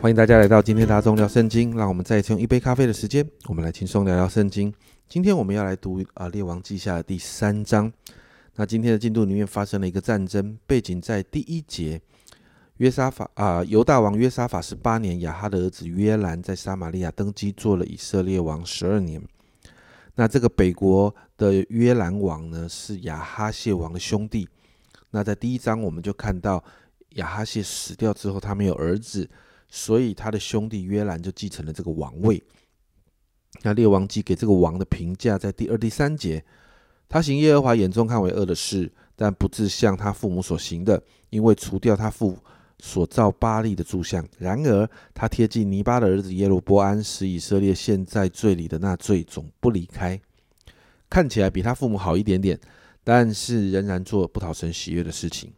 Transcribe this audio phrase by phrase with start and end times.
[0.00, 4.72] 欢迎大家来到今天大众聊圣经，让我们再一次用一杯咖啡的时间，我们来轻松聊聊圣经。
[5.06, 7.92] 今天我们要来读啊《列王记下》的第三章。
[8.54, 12.00] 那今天的进度里面发生了一个战争，背景在第一节，
[12.78, 19.22] 约沙法啊犹大王约沙法十八年，亚哈的儿子约兰在撒玛利亚登基，做了以色列王十二年。
[20.14, 24.48] 那这个北国的约兰王呢，是亚哈谢王的兄弟。
[25.10, 26.64] 那在第一章我们就看到
[27.16, 29.28] 亚哈谢死掉之后，他没有儿子，
[29.70, 32.42] 所以他的兄弟约兰就继承了这个王位。
[33.62, 36.44] 那列王记给这个王的评价在第二、第三节，
[37.08, 42.36] 他行耶和华眼中看为恶的事，但不至像他父母所行的，因为除掉他父
[42.78, 44.26] 所造巴利的柱像。
[44.38, 50.20] 然而他贴近尼巴的儿子耶罗波安，使以色列陷在罪里的那罪总不离开。
[51.08, 52.58] 看起来比他父母好一点点。
[53.02, 55.50] 但是仍然做不讨神喜悦的事情。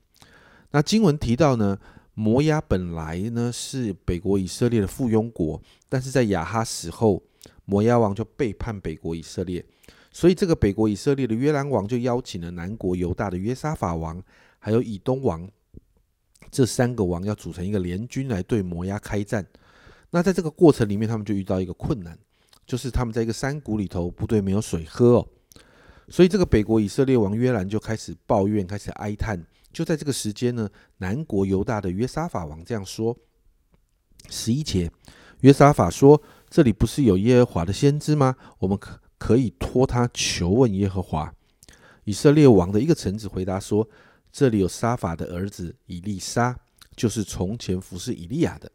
[0.70, 1.76] 那经文提到呢，
[2.14, 7.22] 摩押本来呢是北国以色列的附庸国，但是在亚哈死后，
[7.64, 9.64] 摩押王就背叛北国以色列，
[10.10, 14.22] 所以这个北国以色列的约兰王就邀请了南国犹大的约沙法王，
[14.58, 15.48] 还有以东王
[16.50, 19.46] 这三个王要组成一个联军来对摩押开战。
[20.10, 22.18] 那在这个过程里面，他们就遇到一个困难，
[22.66, 25.28] 就是他们在一个山谷里头，部队没有水喝哦。
[26.08, 29.42] 所以，这个北国以色列王约兰就开始抱怨，开始哀叹。
[29.72, 33.16] 就在这个时间呢，南国犹大的约沙法王这样说：
[34.28, 34.90] 十一节，
[35.40, 38.36] 约沙法说：“这里不是有耶和华的先知吗？
[38.58, 41.34] 我们可可以托他求问耶和华。”
[42.04, 43.88] 以色列王的一个臣子回答说
[44.30, 46.58] ：“这里有沙法的儿子以利沙，
[46.94, 48.70] 就是从前服侍以利亚的。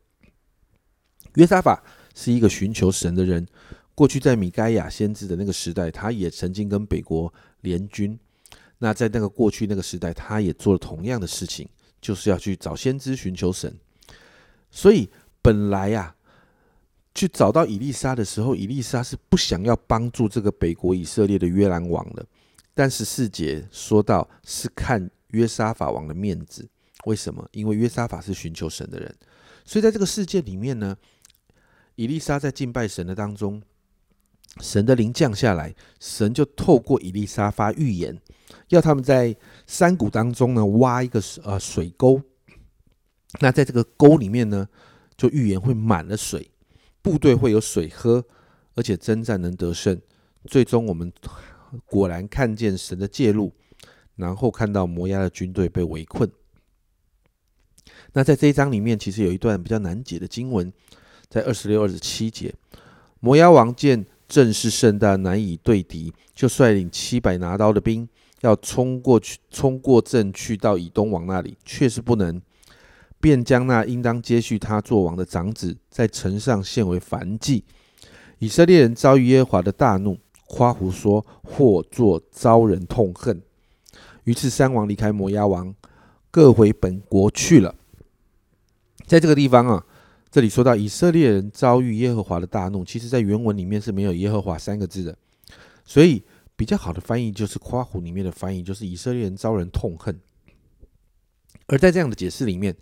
[1.35, 1.83] 约沙法
[2.15, 3.45] 是一个寻求神的人。”
[3.93, 8.17] 过去在米该亚先知的那个时代，他也曾经跟北国联军。
[8.79, 11.67] 那在那个过去那个时代，他也做了同样的事情，
[11.99, 13.75] 就是要去找先知寻求神。
[14.69, 15.09] 所以
[15.41, 16.15] 本来呀，
[17.15, 22.25] 去找到以利沙的时候，以利沙是不想要帮助这个北国以色列的约兰王的。
[22.75, 26.67] 但是四节说到是看约沙法王的面子，
[27.05, 27.47] 为什么？
[27.51, 29.15] 因为约沙法是寻求神的人，
[29.65, 30.95] 所以在这个世界里面呢，
[31.95, 33.61] 以利沙在敬拜神的当中。
[34.59, 38.19] 神的灵降下来，神就透过以利沙发预言，
[38.69, 39.35] 要他们在
[39.67, 42.19] 山谷当中呢挖一个呃水沟。
[43.39, 44.67] 那在这个沟里面呢，
[45.15, 46.49] 就预言会满了水，
[47.03, 48.25] 部队会有水喝，
[48.73, 50.01] 而且征战能得胜。
[50.45, 51.13] 最终我们
[51.85, 53.53] 果然看见神的介入，
[54.15, 56.31] 然后看到摩押的军队被围困。
[58.13, 60.73] 那在这一章里面，其实有一段比较难解的经文，
[61.29, 62.55] 在二十六、二十七节，
[63.19, 64.07] 摩押王见。
[64.27, 68.07] 正是圣诞难以对敌，就率领七百拿刀的兵
[68.41, 72.41] 要冲过去，冲过镇去到以东王那里，却是不能，
[73.21, 77.63] 便将那应当接续他做王的长子在城上献为燔祭。
[78.39, 83.41] 以色列人遭遇耶和华的大怒，夸胡说，或作遭人痛恨。
[84.25, 85.73] 于是三王离开摩押王，
[86.29, 87.73] 各回本国去了。
[89.05, 89.85] 在这个地方啊。
[90.29, 95.17] 这里说到以色列人遭遇耶和华的大怒，其实在原文里面是没有耶和华三个字的，
[95.85, 96.21] 所以
[96.55, 100.19] 比较好的翻译就是夸胡里面的翻译，就是以色列人遭人痛恨。
[101.67, 102.75] 而在这样的解释里面，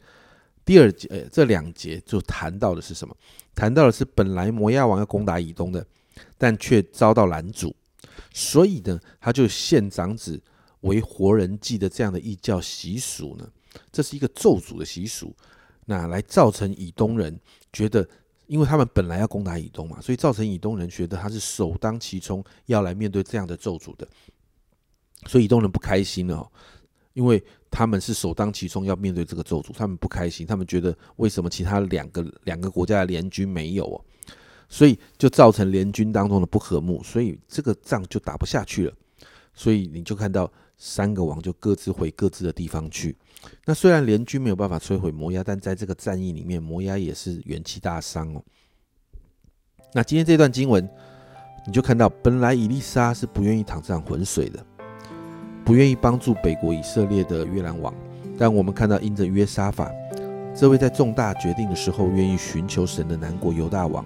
[0.65, 3.15] 第二节呃这两节就谈到的是什么？
[3.53, 5.85] 谈到的是本来摩亚王要攻打以东的，
[6.37, 7.75] 但却遭到拦阻，
[8.33, 10.41] 所以呢，他就献长子
[10.81, 13.47] 为活人祭的这样的异教习俗呢，
[13.91, 15.35] 这是一个咒诅的习俗。
[15.85, 17.39] 那来造成以东人
[17.71, 18.07] 觉得，
[18.47, 24.07] 因为他们本来要攻打以东嘛，所以造成以东人觉得他是首当其冲要来面对这样的咒诅的，
[25.27, 26.47] 所以以东人不开心哦，
[27.13, 34.01] 因为他们是首当其冲要面对这个咒诅，他们不开心，他们觉得为什么其他两个两个国家的联军没有哦，
[34.67, 38.93] 所以就造成联军当中的不和睦，所以这个仗就打不下去了，
[39.53, 43.15] 所以你就看到三个王就各自回各自的地方去。
[43.65, 48.43] 那虽然联军没有办法摧毁摩押，但在这个战役里面，摩押也是元气大伤哦。
[49.93, 50.87] 那今天这段经文，
[51.65, 54.63] 你就看到，本来以利沙是不愿意淌这场浑水的，
[55.63, 57.93] 不愿意帮助北国以色列的约兰王。
[58.37, 59.91] 但我们看到，因着约沙法
[60.53, 64.05] 这位在重大决定的时候愿意寻求神的南国犹大王，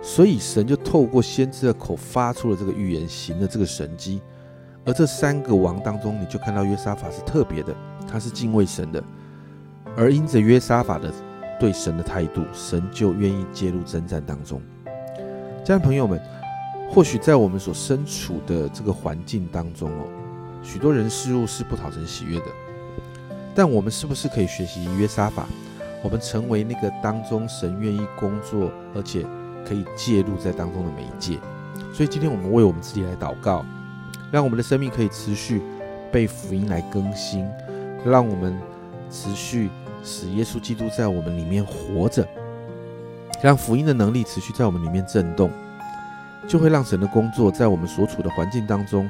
[0.00, 4.20] 所以神就透过先知的口发出了这个预言，行了这个神迹。
[4.84, 7.74] 而这三个王当中，你就看到约沙法是特别的。
[8.10, 9.02] 他是敬畏神的，
[9.96, 11.10] 而因着约沙法的
[11.58, 14.60] 对神的态度，神就愿意介入征战当中。
[15.64, 16.20] 家人朋友们，
[16.90, 20.04] 或许在我们所身处的这个环境当中哦，
[20.62, 22.46] 许多人事物是不讨神喜悦的，
[23.54, 25.46] 但我们是不是可以学习约沙法，
[26.02, 29.24] 我们成为那个当中神愿意工作，而且
[29.66, 31.38] 可以介入在当中的媒介。
[31.94, 33.64] 所以今天我们为我们自己来祷告，
[34.32, 35.60] 让我们的生命可以持续
[36.10, 37.46] 被福音来更新，
[38.02, 38.58] 让我们
[39.10, 39.68] 持续
[40.02, 42.26] 使耶稣基督在我们里面活着，
[43.42, 45.50] 让福音的能力持续在我们里面震动，
[46.48, 49.08] 就会让神的工作在我们所处的环境当中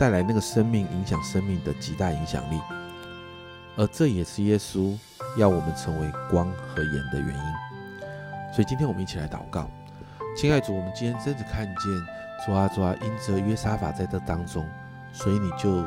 [0.00, 2.60] 带来那个生命影响生命的极大影响力。
[3.76, 4.96] 而这也是耶稣
[5.36, 8.52] 要我们成为光和盐的原因。
[8.52, 9.70] 所以今天我们一起来祷告，
[10.36, 12.25] 亲爱主，我们今天真的看见。
[12.44, 14.64] 主啊，主啊，因着约沙法在这当中，
[15.12, 15.82] 所以你就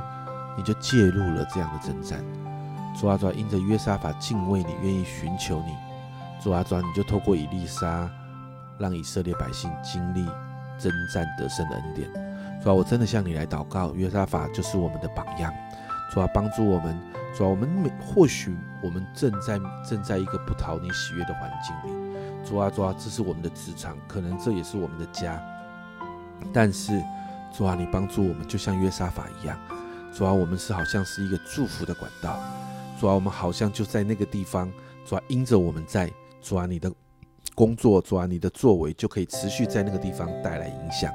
[0.58, 2.20] 你就介入了这样的征战。
[3.00, 5.76] 主啊，主啊，因着约沙法敬畏你，愿意寻求你。
[6.42, 8.10] 主啊，主啊，你就透过以利沙，
[8.78, 10.26] 让以色列百姓经历
[10.78, 12.10] 征战得胜的恩典。
[12.62, 15.54] 主啊，我真的向你来祷告，约沙法就是我们的榜样。
[16.12, 17.00] 主啊，帮助我们。
[17.38, 22.20] 主啊，我们每或许我们正在正在一个不讨你喜悦的环境里。
[22.44, 25.40] 主啊，主啊，这是我们的职场，可能这也是我们的家。
[26.54, 27.02] 但是，
[27.56, 29.58] 主啊，你帮助我们，就像约沙法一样。
[30.14, 32.40] 主啊，我们是好像是一个祝福的管道。
[33.00, 34.72] 主啊，我们好像就在那个地方。
[35.06, 36.92] 主啊，因着我们在，主啊，你的
[37.56, 41.12] 工作，主啊，你的作为就可以持续在那个地方带来影响。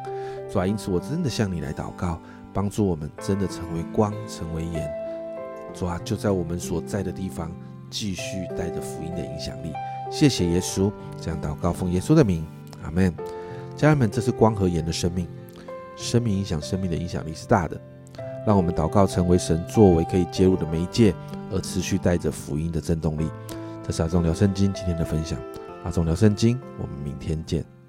[0.50, 2.20] 主啊，因此我真的向你来祷告，
[2.52, 4.90] 帮助我们真的成为光，成为盐。
[5.72, 7.50] 主啊，就在我们所在的地方，
[7.90, 9.72] 继续带着福音的影响力。
[10.10, 12.46] 谢谢耶稣，这样祷告奉耶稣的名，
[12.84, 13.12] 阿门。
[13.76, 15.26] 家人们，这是光和盐的生命，
[15.96, 17.80] 生命影响生命的影响力是大的。
[18.46, 21.14] 让我们祷告，成为神作为可以介入的媒介，
[21.50, 23.28] 而持续带着福音的震动力。
[23.82, 25.38] 这是阿忠聊圣经今天的分享，
[25.84, 27.83] 阿忠聊圣经，我们明天见。